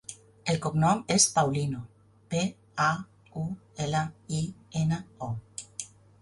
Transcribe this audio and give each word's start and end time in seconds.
El 0.51 0.55
cognom 0.61 1.01
és 1.15 1.27
Paulino: 1.35 1.81
pe, 2.31 2.41
a, 2.87 2.87
u, 3.43 3.45
ela, 3.87 4.03
i, 4.39 4.41
ena, 4.83 4.99
o. 5.29 5.31